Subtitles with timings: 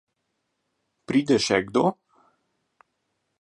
[1.11, 1.85] Pride še kdo?